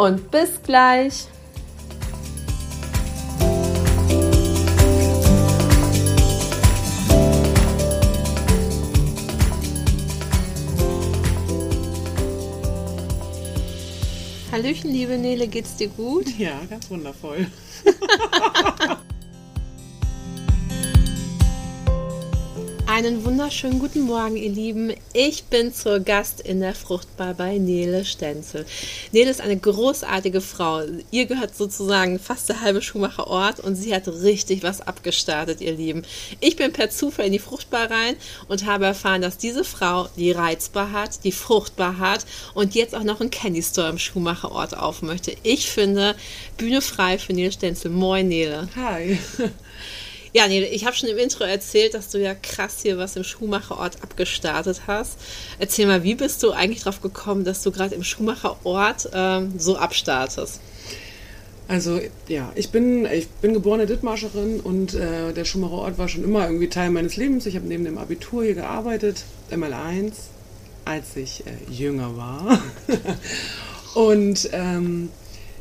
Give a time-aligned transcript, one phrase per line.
[0.00, 1.26] und bis gleich.
[14.50, 16.26] Hallöchen, liebe Nele, geht's dir gut?
[16.38, 17.46] Ja, ganz wundervoll.
[23.00, 24.92] Einen wunderschönen guten Morgen, ihr Lieben.
[25.14, 28.66] Ich bin zur Gast in der Fruchtbar bei Nele Stenzel.
[29.10, 30.82] Nele ist eine großartige Frau.
[31.10, 35.72] Ihr gehört sozusagen fast der halbe Schumacher Ort und sie hat richtig was abgestartet, ihr
[35.72, 36.02] Lieben.
[36.40, 38.16] Ich bin per Zufall in die Fruchtbar rein
[38.48, 43.04] und habe erfahren, dass diese Frau die Reizbar hat, die Fruchtbar hat und jetzt auch
[43.04, 45.34] noch einen Candy Store im Schumacher Ort auf möchte.
[45.42, 46.16] Ich finde,
[46.58, 47.92] Bühne frei für Nele Stenzel.
[47.92, 48.68] Moin, Nele.
[48.76, 49.18] Hi.
[50.32, 53.24] Ja, nee, ich habe schon im Intro erzählt, dass du ja krass hier was im
[53.24, 55.18] Schuhmacherort abgestartet hast.
[55.58, 59.76] Erzähl mal, wie bist du eigentlich drauf gekommen, dass du gerade im Schuhmacherort ähm, so
[59.76, 60.60] abstartest?
[61.66, 66.46] Also ja, ich bin, ich bin geborene Dithmarscherin und äh, der Schumacherort war schon immer
[66.46, 67.46] irgendwie Teil meines Lebens.
[67.46, 70.12] Ich habe neben dem Abitur hier gearbeitet, ML1,
[70.84, 72.60] als ich äh, jünger war.
[73.94, 75.10] und ähm,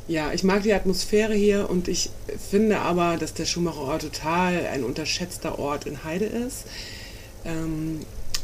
[0.09, 2.09] ja, ich mag die Atmosphäre hier und ich
[2.49, 6.65] finde aber, dass der Schumacher Ort total ein unterschätzter Ort in Heide ist,
[7.45, 7.99] ähm,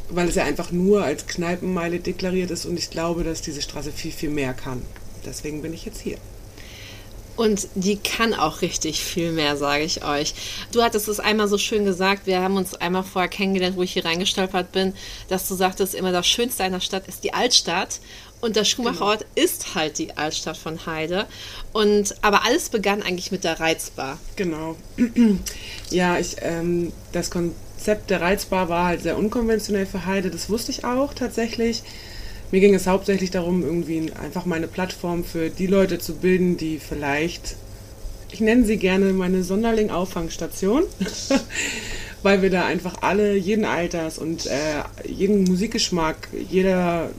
[0.09, 3.91] weil es ja einfach nur als Kneipenmeile deklariert ist und ich glaube, dass diese Straße
[3.91, 4.83] viel, viel mehr kann.
[5.25, 6.17] Deswegen bin ich jetzt hier.
[7.35, 10.35] Und die kann auch richtig viel mehr, sage ich euch.
[10.71, 13.91] Du hattest es einmal so schön gesagt, wir haben uns einmal vorher kennengelernt, wo ich
[13.91, 14.93] hier reingestolpert bin,
[15.27, 17.99] dass du sagtest, immer das Schönste einer Stadt ist die Altstadt.
[18.45, 19.43] Und der Schumacherort genau.
[19.43, 21.25] ist halt die Altstadt von Heide.
[21.73, 24.19] Und aber alles begann eigentlich mit der Reizbar.
[24.35, 24.75] Genau.
[25.89, 30.29] ja, ich, ähm, das Konzept der Reizbar war halt sehr unkonventionell für Heide.
[30.29, 31.81] Das wusste ich auch tatsächlich.
[32.51, 36.77] Mir ging es hauptsächlich darum, irgendwie einfach meine Plattform für die Leute zu bilden, die
[36.77, 37.55] vielleicht,
[38.29, 40.83] ich nenne sie gerne meine Sonderling-Auffangstation,
[42.21, 47.09] weil wir da einfach alle, jeden Alters und äh, jeden Musikgeschmack, jeder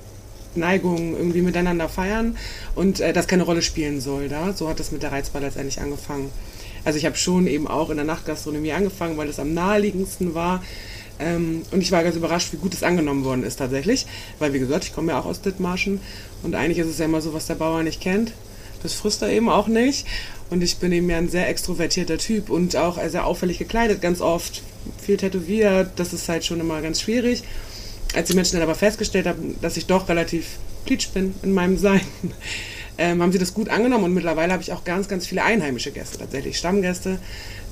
[0.57, 2.37] Neigung irgendwie miteinander feiern
[2.75, 4.29] und äh, das keine Rolle spielen soll.
[4.29, 4.53] Da?
[4.53, 6.31] So hat das mit der Reizbar letztendlich angefangen.
[6.85, 10.63] Also ich habe schon eben auch in der Nachtgastronomie angefangen, weil es am naheliegendsten war.
[11.19, 14.07] Ähm, und ich war ganz überrascht, wie gut es angenommen worden ist tatsächlich.
[14.39, 16.01] Weil, wie gesagt, ich komme ja auch aus Dithmarschen
[16.43, 18.33] und eigentlich ist es ja immer so, was der Bauer nicht kennt.
[18.83, 20.07] Das frisst er eben auch nicht.
[20.51, 24.21] Und ich bin eben ja ein sehr extrovertierter Typ und auch sehr auffällig gekleidet, ganz
[24.21, 24.63] oft.
[25.05, 27.43] Viel tätowiert, das ist halt schon immer ganz schwierig.
[28.17, 30.57] Als die Menschen dann aber festgestellt haben, dass ich doch relativ
[30.87, 32.01] plitsch bin in meinem Sein,
[32.99, 35.91] ähm, haben sie das gut angenommen und mittlerweile habe ich auch ganz, ganz viele einheimische
[35.91, 37.19] Gäste, tatsächlich Stammgäste,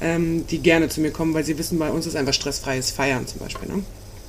[0.03, 3.27] ähm, die gerne zu mir kommen, weil sie wissen, bei uns ist einfach stressfreies Feiern
[3.27, 3.69] zum Beispiel.
[3.69, 3.83] Ne?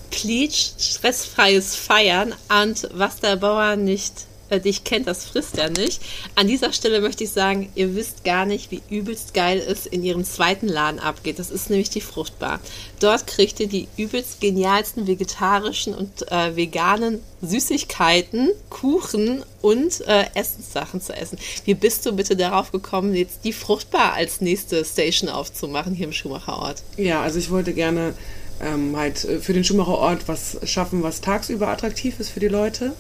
[0.09, 2.33] Plitsch, stressfreies Feiern
[2.63, 4.13] und was der Bauer nicht
[4.49, 6.01] äh, dich kennt, das frisst er nicht.
[6.35, 10.03] An dieser Stelle möchte ich sagen, ihr wisst gar nicht, wie übelst geil es in
[10.03, 11.39] ihrem zweiten Laden abgeht.
[11.39, 12.59] Das ist nämlich die Fruchtbar.
[12.99, 21.01] Dort kriegt ihr die übelst genialsten vegetarischen und äh, veganen Süßigkeiten, Kuchen und äh, Essenssachen
[21.01, 21.37] zu essen.
[21.65, 26.13] Wie bist du bitte darauf gekommen, jetzt die Fruchtbar als nächste Station aufzumachen hier im
[26.13, 26.83] Schumacherort?
[26.97, 28.13] Ja, also ich wollte gerne
[28.61, 32.93] ähm, halt äh, für den Schumacherort was schaffen, was tagsüber attraktiv ist für die Leute.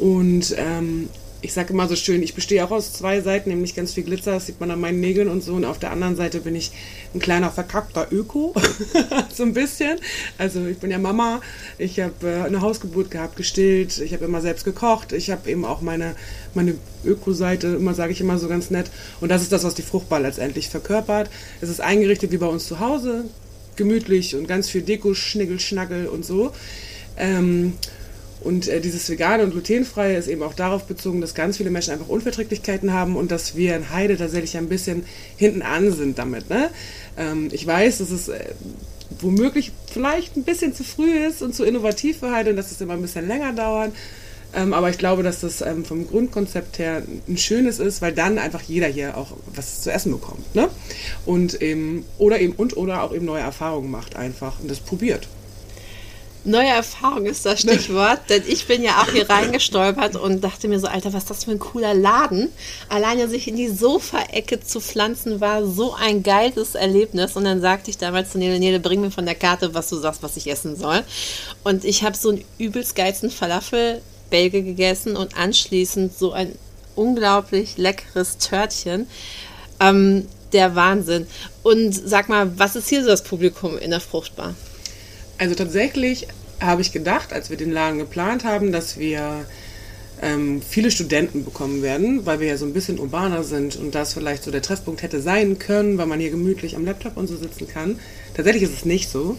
[0.00, 1.10] Und ähm,
[1.42, 4.32] ich sage immer so schön, ich bestehe auch aus zwei Seiten, nämlich ganz viel Glitzer,
[4.32, 5.54] das sieht man an meinen Nägeln und so.
[5.54, 6.72] Und auf der anderen Seite bin ich
[7.14, 8.54] ein kleiner verkackter Öko,
[9.34, 9.98] so ein bisschen.
[10.38, 11.42] Also ich bin ja Mama,
[11.76, 15.66] ich habe äh, eine Hausgeburt gehabt, gestillt, ich habe immer selbst gekocht, ich habe eben
[15.66, 16.14] auch meine,
[16.54, 16.74] meine
[17.04, 18.90] Öko-Seite, immer sage ich immer so ganz nett.
[19.20, 21.30] Und das ist das, was die Fruchtbar letztendlich verkörpert.
[21.60, 23.24] Es ist eingerichtet wie bei uns zu Hause,
[23.76, 26.52] gemütlich und ganz viel Deko, Schniggel, Schnaggel und so.
[27.16, 27.74] Ähm,
[28.40, 31.92] und äh, dieses Vegane und Glutenfreie ist eben auch darauf bezogen, dass ganz viele Menschen
[31.92, 35.04] einfach Unverträglichkeiten haben und dass wir in Heide tatsächlich ein bisschen
[35.36, 36.48] hinten an sind damit.
[36.48, 36.70] Ne?
[37.18, 38.46] Ähm, ich weiß, dass es äh,
[39.20, 42.80] womöglich vielleicht ein bisschen zu früh ist und zu innovativ für Heide und dass es
[42.80, 43.92] immer ein bisschen länger dauert.
[44.52, 48.38] Ähm, aber ich glaube, dass das ähm, vom Grundkonzept her ein schönes ist, weil dann
[48.38, 50.54] einfach jeder hier auch was zu essen bekommt.
[50.54, 50.68] Ne?
[51.24, 55.28] Und eben, oder eben, und oder auch eben neue Erfahrungen macht einfach und das probiert.
[56.44, 60.80] Neue Erfahrung ist das Stichwort, denn ich bin ja auch hier reingestolpert und dachte mir
[60.80, 62.48] so, Alter, was ist das für ein cooler Laden.
[62.88, 67.36] Alleine sich in die Sofaecke zu pflanzen war so ein geiles Erlebnis.
[67.36, 69.96] Und dann sagte ich damals zu Nele, Nele, bring mir von der Karte, was du
[69.96, 71.02] sagst, was ich essen soll.
[71.62, 76.54] Und ich habe so einen übelst geilsten Falafel-Belge gegessen und anschließend so ein
[76.96, 79.06] unglaublich leckeres Törtchen.
[79.78, 81.26] Ähm, der Wahnsinn.
[81.62, 84.54] Und sag mal, was ist hier so das Publikum in der Fruchtbar?
[85.40, 86.28] Also tatsächlich
[86.60, 89.46] habe ich gedacht, als wir den Laden geplant haben, dass wir
[90.20, 94.12] ähm, viele Studenten bekommen werden, weil wir ja so ein bisschen urbaner sind und das
[94.12, 97.38] vielleicht so der Treffpunkt hätte sein können, weil man hier gemütlich am Laptop und so
[97.38, 97.98] sitzen kann.
[98.34, 99.38] Tatsächlich ist es nicht so.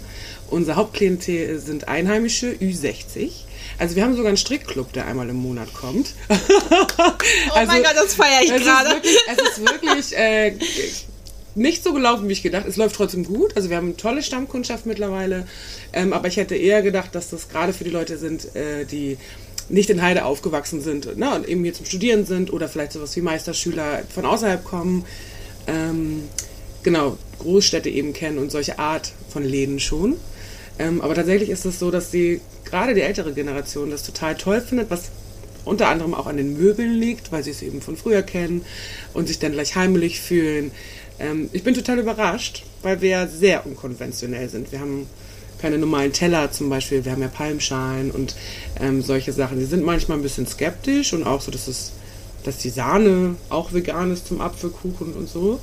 [0.49, 3.29] Unser Hauptklientel sind Einheimische, Ü60.
[3.77, 6.15] Also wir haben sogar einen Strickclub, der einmal im Monat kommt.
[6.29, 6.33] oh
[7.53, 8.89] also, mein Gott, das feiere ich gerade.
[9.29, 10.55] Es ist wirklich äh,
[11.55, 12.65] nicht so gelaufen, wie ich gedacht.
[12.67, 13.55] Es läuft trotzdem gut.
[13.55, 15.47] Also wir haben eine tolle Stammkundschaft mittlerweile.
[15.93, 19.17] Ähm, aber ich hätte eher gedacht, dass das gerade für die Leute sind, äh, die
[19.69, 23.15] nicht in Heide aufgewachsen sind ne, und eben hier zum Studieren sind oder vielleicht sowas
[23.15, 25.05] wie Meisterschüler von außerhalb kommen.
[25.67, 26.23] Ähm,
[26.83, 30.17] genau, Großstädte eben kennen und solche Art von Läden schon.
[30.79, 34.61] Ähm, aber tatsächlich ist es so, dass die, gerade die ältere Generation das total toll
[34.61, 35.11] findet, was
[35.63, 38.65] unter anderem auch an den Möbeln liegt, weil sie es eben von früher kennen
[39.13, 40.71] und sich dann gleich heimelig fühlen.
[41.21, 44.71] Ähm, ich bin total überrascht, weil wir sehr unkonventionell sind.
[44.71, 45.07] Wir haben
[45.61, 48.35] keine normalen Teller zum Beispiel, wir haben ja Palmschalen und
[48.79, 49.59] ähm, solche Sachen.
[49.59, 51.91] Die sind manchmal ein bisschen skeptisch und auch so, dass, es,
[52.43, 55.59] dass die Sahne auch vegan ist zum Apfelkuchen und so.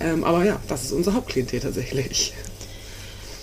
[0.00, 2.32] Ähm, aber ja, das ist unser Hauptklientel tatsächlich.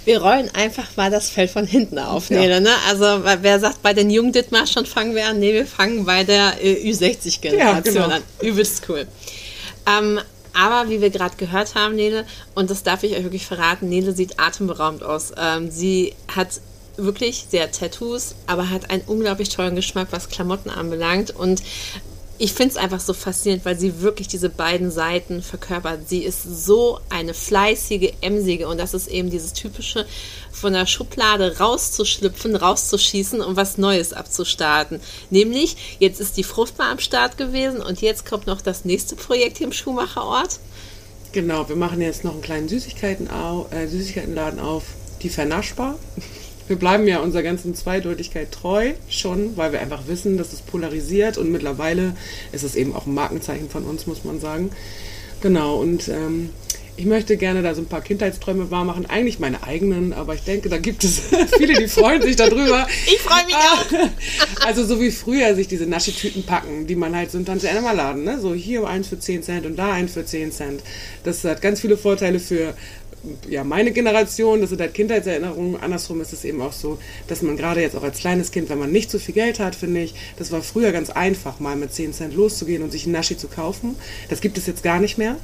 [0.03, 2.59] Wir rollen einfach mal das Feld von hinten auf, ja.
[2.59, 2.71] ne?
[2.89, 5.39] Also wer sagt, bei den jungen Dittmar schon fangen wir an?
[5.39, 8.15] Nee, wir fangen bei der äh, Ü60-Generation ja, genau.
[8.15, 8.23] an.
[8.41, 9.05] Übelst cool.
[9.87, 10.19] Ähm,
[10.53, 12.25] aber wie wir gerade gehört haben, Nele,
[12.55, 15.31] und das darf ich euch wirklich verraten, Nele sieht atemberaubend aus.
[15.37, 16.61] Ähm, sie hat
[16.97, 21.31] wirklich sehr Tattoos, aber hat einen unglaublich tollen Geschmack, was Klamotten anbelangt.
[21.31, 21.61] Und
[22.41, 26.09] ich finde es einfach so faszinierend, weil sie wirklich diese beiden Seiten verkörpert.
[26.09, 30.07] Sie ist so eine fleißige, emsige und das ist eben dieses typische
[30.51, 34.99] von der Schublade rauszuschlüpfen, rauszuschießen und was Neues abzustarten.
[35.29, 39.59] Nämlich, jetzt ist die Fruchtbar am Start gewesen und jetzt kommt noch das nächste Projekt
[39.59, 40.59] hier im Schuhmacherort.
[41.33, 43.29] Genau, wir machen jetzt noch einen kleinen Süßigkeiten
[43.69, 44.85] äh, Süßigkeitenladen auf,
[45.21, 45.99] die Vernaschbar
[46.71, 51.37] wir bleiben ja unserer ganzen Zweideutigkeit treu, schon, weil wir einfach wissen, dass es polarisiert
[51.37, 52.15] und mittlerweile
[52.53, 54.71] ist es eben auch ein Markenzeichen von uns, muss man sagen.
[55.41, 56.49] Genau, und ähm,
[56.95, 60.69] ich möchte gerne da so ein paar Kindheitsträume wahrmachen, eigentlich meine eigenen, aber ich denke,
[60.69, 61.23] da gibt es
[61.57, 62.87] viele, die freuen sich darüber.
[63.05, 64.65] Ich freue mich auch.
[64.65, 67.91] Also so wie früher sich diese Naschetüten packen, die man halt so im Tante Emma
[67.91, 68.39] Laden, ne?
[68.39, 70.83] so hier eins für 10 Cent und da eins für 10 Cent.
[71.25, 72.75] Das hat ganz viele Vorteile für
[73.47, 75.79] ja, meine Generation, das sind halt Kindheitserinnerungen.
[75.79, 76.97] Andersrum ist es eben auch so,
[77.27, 79.75] dass man gerade jetzt auch als kleines Kind, wenn man nicht so viel Geld hat,
[79.75, 83.13] finde ich, das war früher ganz einfach, mal mit 10 Cent loszugehen und sich einen
[83.13, 83.95] Naschi zu kaufen.
[84.29, 85.37] Das gibt es jetzt gar nicht mehr.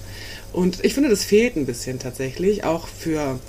[0.53, 3.39] Und ich finde, das fehlt ein bisschen tatsächlich, auch für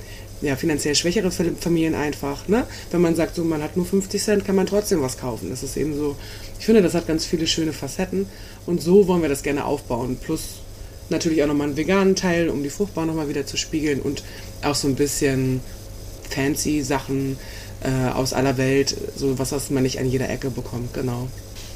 [0.41, 2.49] ja, finanziell schwächere Familien einfach.
[2.49, 2.67] Ne?
[2.91, 5.51] Wenn man sagt, so, man hat nur 50 Cent, kann man trotzdem was kaufen.
[5.51, 6.17] Das ist eben so,
[6.59, 8.27] ich finde, das hat ganz viele schöne Facetten.
[8.67, 10.19] Und so wollen wir das gerne aufbauen.
[10.23, 10.61] Plus
[11.11, 14.23] Natürlich auch nochmal einen veganen Teil, um die Fruchtbar nochmal wieder zu spiegeln und
[14.63, 15.61] auch so ein bisschen
[16.29, 17.39] fancy Sachen
[17.81, 21.29] äh, aus aller Welt, so was, was man nicht an jeder Ecke bekommt, genau.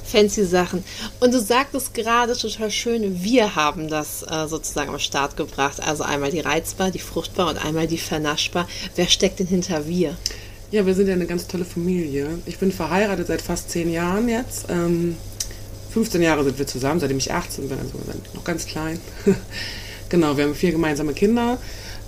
[0.05, 0.85] Fancy Sachen.
[1.21, 5.81] Und du sagtest gerade total schön, wir haben das äh, sozusagen am Start gebracht.
[5.81, 8.69] Also einmal die Reizbar, die Fruchtbar und einmal die Vernaschbar.
[8.95, 10.17] Wer steckt denn hinter wir?
[10.71, 12.39] Ja, wir sind ja eine ganz tolle Familie.
[12.47, 14.67] Ich bin verheiratet seit fast zehn Jahren jetzt.
[14.69, 15.17] Ähm,
[15.93, 17.93] 15 Jahre sind wir zusammen, seitdem ich 18 bin, also
[18.35, 18.99] noch ganz klein.
[20.09, 21.59] genau, wir haben vier gemeinsame Kinder.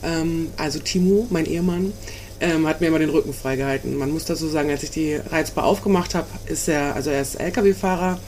[0.02, 1.92] Ähm, also Timo, mein Ehemann,
[2.40, 3.96] ähm, hat mir immer den Rücken freigehalten.
[3.96, 7.36] Man muss dazu sagen, als ich die Reizbar aufgemacht habe, ist er, also er ist
[7.36, 8.18] LKW-Fahrer,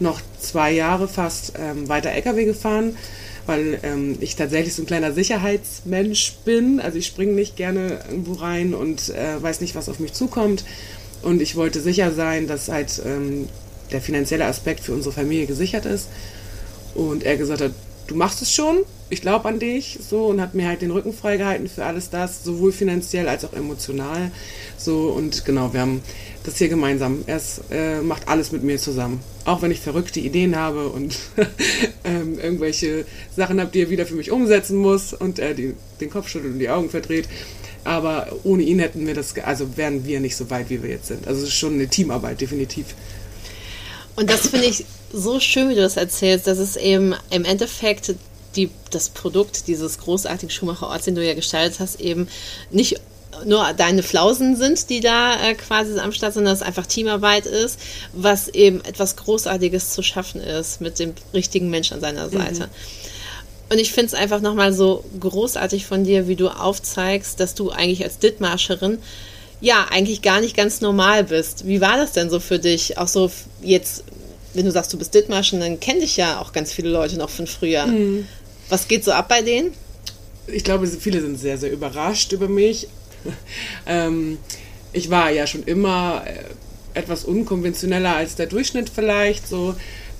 [0.00, 2.96] noch zwei Jahre fast ähm, weiter LKW gefahren,
[3.46, 6.80] weil ähm, ich tatsächlich so ein kleiner Sicherheitsmensch bin.
[6.80, 10.64] Also ich springe nicht gerne irgendwo rein und äh, weiß nicht, was auf mich zukommt.
[11.22, 13.48] Und ich wollte sicher sein, dass halt ähm,
[13.94, 16.08] der finanzielle Aspekt für unsere Familie gesichert ist.
[16.94, 17.72] Und er gesagt hat,
[18.06, 18.78] du machst es schon,
[19.10, 22.44] ich glaube an dich, so und hat mir halt den Rücken freigehalten für alles das,
[22.44, 24.30] sowohl finanziell als auch emotional.
[24.76, 26.02] So und genau, wir haben
[26.42, 27.24] das hier gemeinsam.
[27.26, 29.20] Er äh, macht alles mit mir zusammen.
[29.44, 31.16] Auch wenn ich verrückte Ideen habe und
[32.04, 36.10] ähm, irgendwelche Sachen habe, die er wieder für mich umsetzen muss und er die, den
[36.10, 37.28] Kopf schüttelt und die Augen verdreht.
[37.84, 41.08] Aber ohne ihn hätten wir das, also wären wir nicht so weit, wie wir jetzt
[41.08, 41.28] sind.
[41.28, 42.86] Also es ist schon eine Teamarbeit, definitiv.
[44.16, 48.14] Und das finde ich so schön, wie du das erzählst, dass es eben im Endeffekt
[48.56, 52.28] die, das Produkt dieses großartigen Schuhmacher Orts, den du ja gestaltet hast, eben
[52.70, 53.00] nicht
[53.44, 57.46] nur deine Flausen sind, die da äh, quasi am Start sind, dass es einfach Teamarbeit
[57.46, 57.80] ist,
[58.12, 62.66] was eben etwas Großartiges zu schaffen ist mit dem richtigen Mensch an seiner Seite.
[62.66, 62.70] Mhm.
[63.70, 67.70] Und ich finde es einfach nochmal so großartig von dir, wie du aufzeigst, dass du
[67.70, 68.98] eigentlich als Dittmarscherin
[69.60, 71.66] ja eigentlich gar nicht ganz normal bist.
[71.66, 72.98] Wie war das denn so für dich?
[72.98, 73.30] Auch so
[73.62, 74.04] jetzt,
[74.52, 77.30] wenn du sagst, du bist Dittmarschen, dann kennen dich ja auch ganz viele Leute noch
[77.30, 77.86] von früher.
[77.86, 78.26] Mhm.
[78.68, 79.72] Was geht so ab bei denen?
[80.46, 82.88] Ich glaube, viele sind sehr, sehr überrascht über mich.
[83.86, 84.38] ähm,
[84.92, 89.48] ich war ja schon immer äh, etwas unkonventioneller als der Durchschnitt vielleicht.
[89.48, 89.74] So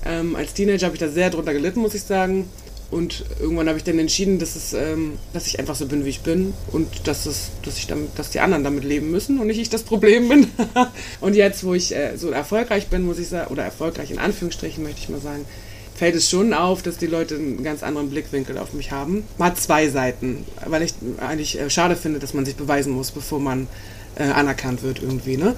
[0.05, 2.49] ähm, als Teenager habe ich da sehr drunter gelitten, muss ich sagen.
[2.91, 6.09] Und irgendwann habe ich dann entschieden, dass, es, ähm, dass ich einfach so bin, wie
[6.09, 9.47] ich bin und dass, es, dass, ich damit, dass die anderen damit leben müssen und
[9.47, 10.47] nicht ich das Problem bin.
[11.21, 14.83] und jetzt, wo ich äh, so erfolgreich bin, muss ich sagen, oder erfolgreich in Anführungsstrichen
[14.83, 15.45] möchte ich mal sagen,
[15.95, 19.23] fällt es schon auf, dass die Leute einen ganz anderen Blickwinkel auf mich haben.
[19.39, 23.39] Hat zwei Seiten, weil ich eigentlich äh, schade finde, dass man sich beweisen muss, bevor
[23.39, 23.67] man
[24.15, 25.37] äh, anerkannt wird irgendwie.
[25.37, 25.55] Ne?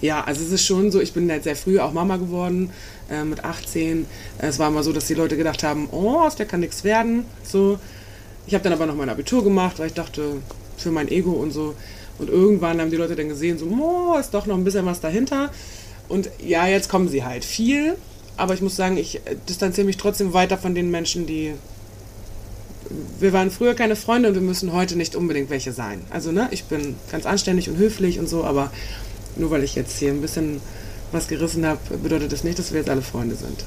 [0.00, 2.70] Ja, also es ist schon so, ich bin halt sehr früh auch Mama geworden,
[3.10, 4.06] äh, mit 18.
[4.38, 7.24] Es war immer so, dass die Leute gedacht haben, oh, aus der kann nichts werden.
[7.42, 7.78] So.
[8.46, 10.36] Ich habe dann aber noch mein Abitur gemacht, weil ich dachte,
[10.76, 11.74] für mein Ego und so.
[12.18, 15.00] Und irgendwann haben die Leute dann gesehen, so, oh, ist doch noch ein bisschen was
[15.00, 15.50] dahinter.
[16.08, 17.96] Und ja, jetzt kommen sie halt viel,
[18.36, 21.54] aber ich muss sagen, ich distanziere mich trotzdem weiter von den Menschen, die.
[23.20, 26.00] Wir waren früher keine Freunde und wir müssen heute nicht unbedingt welche sein.
[26.08, 28.70] Also, ne, ich bin ganz anständig und höflich und so, aber
[29.38, 30.60] nur weil ich jetzt hier ein bisschen
[31.12, 33.64] was gerissen habe, bedeutet das nicht, dass wir jetzt alle Freunde sind.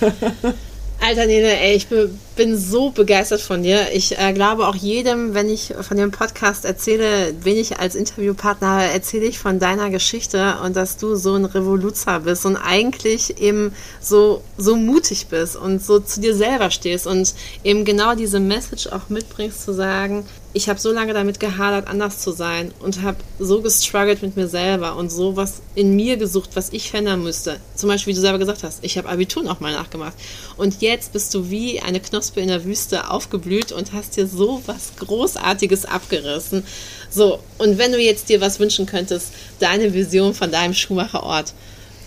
[0.98, 3.92] Alter Nele, ey, ich bin so begeistert von dir.
[3.92, 8.66] Ich äh, glaube auch jedem, wenn ich von dem Podcast erzähle, wen ich als Interviewpartner
[8.66, 13.40] habe, erzähle ich von deiner Geschichte und dass du so ein Revoluzer bist und eigentlich
[13.40, 18.40] eben so, so mutig bist und so zu dir selber stehst und eben genau diese
[18.40, 20.24] Message auch mitbringst zu sagen,
[20.56, 24.48] ich habe so lange damit gehadert, anders zu sein und habe so gestruggelt mit mir
[24.48, 27.60] selber und so was in mir gesucht, was ich verändern müsste.
[27.74, 30.14] Zum Beispiel, wie du selber gesagt hast, ich habe Abitur noch mal nachgemacht.
[30.56, 34.62] Und jetzt bist du wie eine Knospe in der Wüste aufgeblüht und hast dir so
[34.64, 36.64] was Großartiges abgerissen.
[37.10, 41.52] So, und wenn du jetzt dir was wünschen könntest, deine Vision von deinem Schuhmacherort,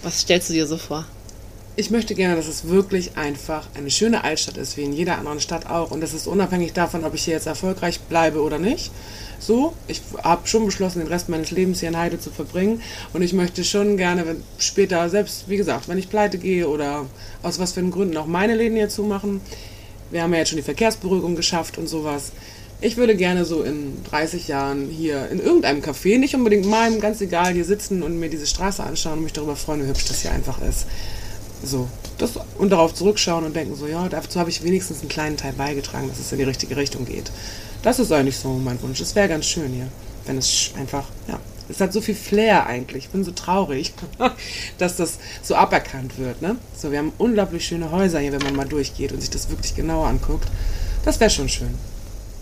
[0.01, 1.05] was stellst du dir so vor?
[1.79, 5.39] Ich möchte gerne, dass es wirklich einfach eine schöne Altstadt ist, wie in jeder anderen
[5.39, 5.91] Stadt auch.
[5.91, 8.91] Und das ist unabhängig davon, ob ich hier jetzt erfolgreich bleibe oder nicht.
[9.39, 12.81] So, ich habe schon beschlossen, den Rest meines Lebens hier in Heide zu verbringen.
[13.13, 17.05] Und ich möchte schon gerne, wenn später, selbst wie gesagt, wenn ich pleite gehe oder
[17.43, 19.39] aus was für Gründen auch meine Läden hier zumachen.
[20.11, 22.33] Wir haben ja jetzt schon die Verkehrsberuhigung geschafft und sowas.
[22.81, 27.21] Ich würde gerne so in 30 Jahren hier in irgendeinem Café, nicht unbedingt meinem, ganz
[27.21, 30.23] egal, hier sitzen und mir diese Straße anschauen und mich darüber freuen, wie hübsch das
[30.23, 30.85] hier einfach ist.
[31.63, 31.87] So.
[32.17, 35.53] Das, und darauf zurückschauen und denken so, ja, dazu habe ich wenigstens einen kleinen Teil
[35.53, 37.31] beigetragen, dass es in die richtige Richtung geht.
[37.81, 38.99] Das ist eigentlich so mein Wunsch.
[38.99, 39.87] Es wäre ganz schön hier,
[40.25, 41.39] wenn es einfach, ja,
[41.69, 43.05] es hat so viel Flair eigentlich.
[43.05, 43.93] Ich bin so traurig,
[44.77, 46.41] dass das so aberkannt wird.
[46.41, 46.57] Ne?
[46.75, 49.75] So, wir haben unglaublich schöne Häuser hier, wenn man mal durchgeht und sich das wirklich
[49.75, 50.47] genauer anguckt.
[51.05, 51.75] Das wäre schon schön.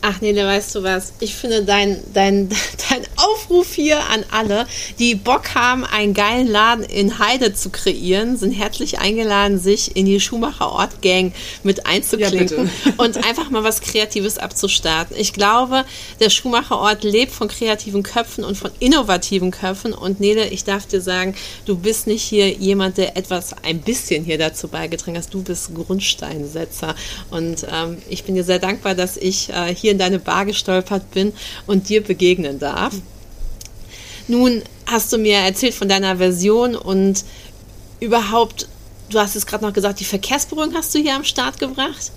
[0.01, 1.13] Ach Nele, weißt du was?
[1.19, 2.49] Ich finde dein, dein,
[2.89, 4.67] dein Aufruf hier an alle,
[4.99, 10.05] die Bock haben, einen geilen Laden in Heide zu kreieren, sind herzlich eingeladen, sich in
[10.05, 15.15] die Schumacher Ort Gang mit einzuklinken ja, und einfach mal was Kreatives abzustarten.
[15.17, 15.83] Ich glaube,
[16.19, 19.93] der Schumacher Ort lebt von kreativen Köpfen und von innovativen Köpfen.
[19.93, 21.35] Und Nele, ich darf dir sagen,
[21.65, 25.33] du bist nicht hier jemand, der etwas ein bisschen hier dazu beigetragen hat.
[25.33, 26.95] Du bist Grundsteinsetzer.
[27.31, 31.09] Und ähm, ich bin dir sehr dankbar, dass ich äh, hier in deine Bar gestolpert
[31.11, 31.33] bin
[31.65, 32.93] und dir begegnen darf.
[34.27, 37.23] Nun hast du mir erzählt von deiner Version und
[37.99, 38.67] überhaupt,
[39.09, 42.11] du hast es gerade noch gesagt, die Verkehrsberuhigung hast du hier am Start gebracht.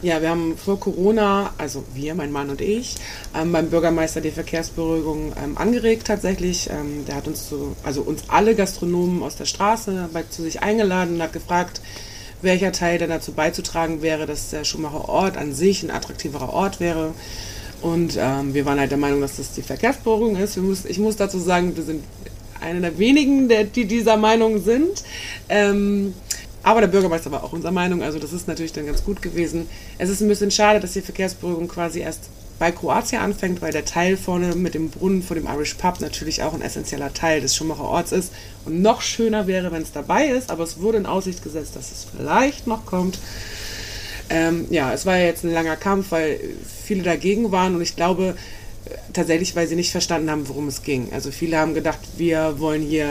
[0.00, 2.94] Ja, wir haben vor Corona, also wir, mein Mann und ich,
[3.34, 6.70] ähm, beim Bürgermeister die Verkehrsberuhigung ähm, angeregt tatsächlich.
[6.70, 10.62] Ähm, der hat uns zu, also uns alle Gastronomen aus der Straße bei, zu sich
[10.62, 11.80] eingeladen und hat gefragt,
[12.42, 16.80] welcher Teil denn dazu beizutragen wäre, dass der Schumacher Ort an sich ein attraktiverer Ort
[16.80, 17.14] wäre.
[17.80, 20.56] Und ähm, wir waren halt der Meinung, dass das die Verkehrsberuhigung ist.
[20.56, 22.04] Muss, ich muss dazu sagen, wir sind
[22.60, 25.04] eine der wenigen, der, die dieser Meinung sind.
[25.48, 26.14] Ähm,
[26.62, 29.68] aber der Bürgermeister war auch unserer Meinung, also das ist natürlich dann ganz gut gewesen.
[29.96, 33.84] Es ist ein bisschen schade, dass die Verkehrsberuhigung quasi erst bei Kroatien anfängt, weil der
[33.84, 37.54] Teil vorne mit dem Brunnen vor dem Irish Pub natürlich auch ein essentieller Teil des
[37.54, 38.32] Schumacher Orts ist.
[38.64, 41.92] Und noch schöner wäre, wenn es dabei ist, aber es wurde in Aussicht gesetzt, dass
[41.92, 43.18] es vielleicht noch kommt.
[44.30, 46.38] Ähm, ja, es war ja jetzt ein langer Kampf, weil
[46.84, 48.34] viele dagegen waren und ich glaube
[48.84, 51.08] äh, tatsächlich, weil sie nicht verstanden haben, worum es ging.
[51.12, 53.08] Also viele haben gedacht, wir wollen hier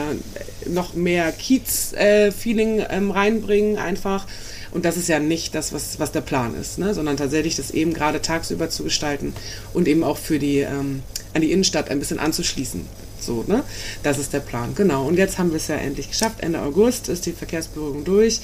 [0.66, 4.26] noch mehr Kiez-Feeling äh, ähm, reinbringen einfach
[4.72, 6.94] und das ist ja nicht das, was, was der Plan ist, ne?
[6.94, 9.32] sondern tatsächlich das eben gerade tagsüber zu gestalten
[9.72, 11.02] und eben auch für die ähm,
[11.34, 12.86] an die Innenstadt ein bisschen anzuschließen.
[13.20, 13.64] So, ne?
[14.02, 15.06] Das ist der Plan, genau.
[15.06, 16.40] Und jetzt haben wir es ja endlich geschafft.
[16.40, 18.40] Ende August ist die Verkehrsberuhigung durch.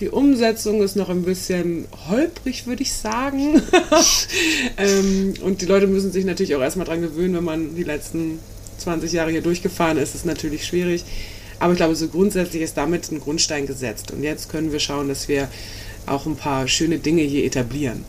[0.00, 3.60] Die Umsetzung ist noch ein bisschen holprig, würde ich sagen.
[4.78, 8.38] ähm, und die Leute müssen sich natürlich auch erstmal dran gewöhnen, wenn man die letzten
[8.78, 11.04] 20 Jahre hier durchgefahren ist, ist natürlich schwierig.
[11.60, 14.10] Aber ich glaube, so grundsätzlich ist damit ein Grundstein gesetzt.
[14.10, 15.48] Und jetzt können wir schauen, dass wir
[16.06, 18.04] auch ein paar schöne Dinge hier etablieren.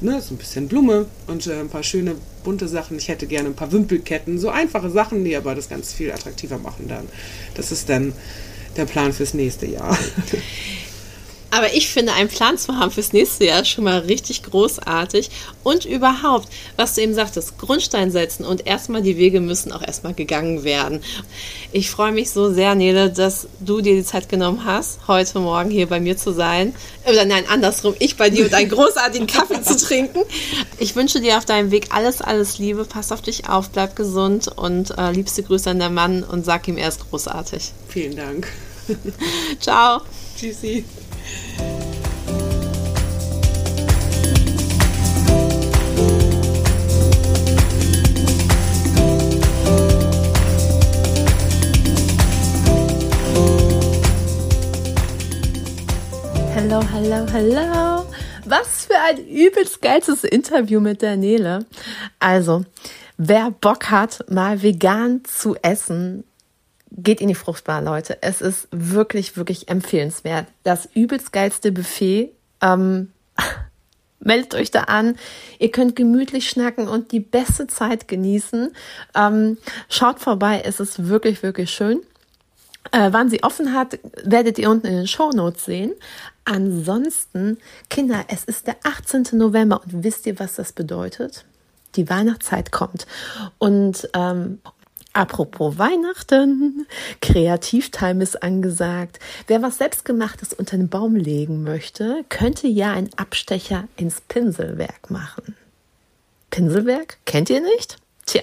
[0.00, 2.96] Ne, so ein bisschen Blume und äh, ein paar schöne bunte Sachen.
[2.96, 6.56] Ich hätte gerne ein paar Wimpelketten, so einfache Sachen, die aber das ganz viel attraktiver
[6.56, 7.06] machen dann.
[7.54, 8.14] Das ist dann
[8.78, 9.96] der Plan fürs nächste Jahr.
[11.50, 15.30] Aber ich finde, einen Plan zu haben fürs nächste Jahr schon mal richtig großartig.
[15.62, 20.14] Und überhaupt, was du eben sagtest, Grundstein setzen und erstmal die Wege müssen auch erstmal
[20.14, 21.02] gegangen werden.
[21.72, 25.70] Ich freue mich so sehr, Nele, dass du dir die Zeit genommen hast, heute Morgen
[25.70, 26.74] hier bei mir zu sein.
[27.08, 30.20] Oder nein, andersrum, ich bei dir und einen großartigen Kaffee zu trinken.
[30.78, 32.84] Ich wünsche dir auf deinem Weg alles, alles Liebe.
[32.84, 36.68] Pass auf dich auf, bleib gesund und äh, liebste Grüße an der Mann und sag
[36.68, 37.72] ihm, er ist großartig.
[37.88, 38.48] Vielen Dank.
[39.60, 40.00] Ciao.
[40.38, 40.84] Tschüssi.
[56.70, 58.06] Hallo, hallo, hallo.
[58.44, 61.66] Was für ein übelst geiles Interview mit der Nele.
[62.20, 62.64] Also,
[63.16, 66.22] wer Bock hat, mal vegan zu essen,
[67.02, 68.18] geht in die Fruchtbar, Leute.
[68.22, 70.46] Es ist wirklich, wirklich empfehlenswert.
[70.62, 72.32] Das übelst geilste Buffet.
[72.60, 73.12] Ähm,
[74.20, 75.16] meldet euch da an.
[75.58, 78.72] Ihr könnt gemütlich schnacken und die beste Zeit genießen.
[79.14, 80.62] Ähm, schaut vorbei.
[80.64, 82.00] Es ist wirklich, wirklich schön.
[82.92, 85.92] Äh, wann sie offen hat, werdet ihr unten in den Show Notes sehen.
[86.44, 89.28] Ansonsten, Kinder, es ist der 18.
[89.32, 91.44] November und wisst ihr, was das bedeutet?
[91.96, 93.06] Die Weihnachtszeit kommt.
[93.58, 94.60] Und ähm,
[95.12, 96.86] Apropos Weihnachten,
[97.20, 99.18] Kreativtime ist angesagt.
[99.48, 105.56] Wer was selbstgemachtes unter den Baum legen möchte, könnte ja einen Abstecher ins Pinselwerk machen.
[106.50, 107.18] Pinselwerk?
[107.24, 107.96] Kennt ihr nicht?
[108.26, 108.42] Tja,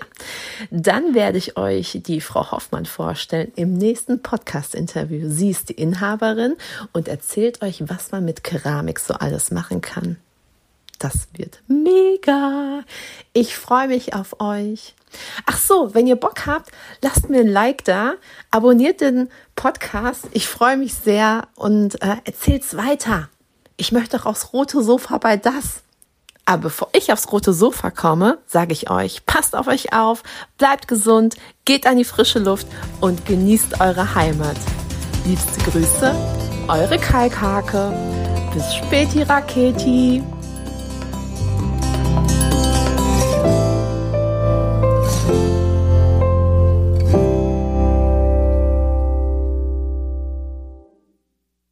[0.70, 5.30] dann werde ich euch die Frau Hoffmann vorstellen im nächsten Podcast-Interview.
[5.30, 6.58] Sie ist die Inhaberin
[6.92, 10.18] und erzählt euch, was man mit Keramik so alles machen kann.
[11.00, 12.84] Das wird mega.
[13.34, 14.96] Ich freue mich auf euch.
[15.46, 18.16] Ach so, wenn ihr Bock habt, lasst mir ein Like da,
[18.52, 20.26] abonniert den Podcast.
[20.32, 23.30] Ich freue mich sehr und äh, erzählt's weiter.
[23.78, 25.84] Ich möchte auch aufs rote Sofa bei das.
[26.46, 30.24] Aber bevor ich aufs rote Sofa komme, sage ich euch, passt auf euch auf,
[30.58, 32.68] bleibt gesund, geht an die frische Luft
[33.02, 34.56] und genießt eure Heimat.
[35.26, 36.16] Liebste Grüße,
[36.70, 37.92] eure Kalkhake.
[38.54, 40.24] Bis späti, Raketi.